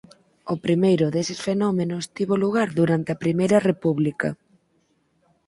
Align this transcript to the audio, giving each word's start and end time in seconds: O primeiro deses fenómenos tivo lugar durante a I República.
O 0.53 0.55
primeiro 0.65 1.05
deses 1.15 1.39
fenómenos 1.47 2.03
tivo 2.15 2.33
lugar 2.43 2.69
durante 2.79 3.09
a 3.11 3.17
I 3.45 3.47
República. 3.69 4.29